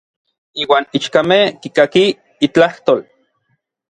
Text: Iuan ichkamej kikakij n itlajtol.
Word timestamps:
Iuan 0.61 0.87
ichkamej 0.97 1.43
kikakij 1.61 2.09
n 2.17 2.21
itlajtol. 2.45 3.01